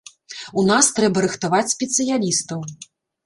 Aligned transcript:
У 0.59 0.61
нас 0.69 0.85
трэба 0.99 1.23
рыхтаваць 1.27 1.73
спецыялістаў. 1.75 2.59